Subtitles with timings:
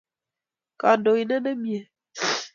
[0.79, 1.85] Kandoindet nemiei